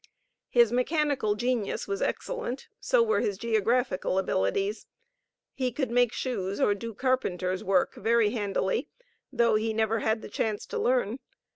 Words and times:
His 0.49 0.71
mechanical 0.71 1.35
genius 1.35 1.87
was 1.87 2.01
excellent, 2.01 2.67
so 2.79 3.03
were 3.03 3.19
his 3.19 3.37
geographical 3.37 4.17
abilities. 4.17 4.87
He 5.53 5.71
could 5.71 5.91
make 5.91 6.11
shoes 6.11 6.59
or 6.59 6.73
do 6.73 6.95
carpenter's 6.95 7.63
work 7.63 7.93
very 7.93 8.31
handily, 8.31 8.89
though 9.31 9.53
he 9.53 9.67
had 9.67 9.75
never 9.77 9.99
had 9.99 10.23
the 10.23 10.27
chance 10.29 10.65
to 10.65 10.79
learn. 10.79 11.19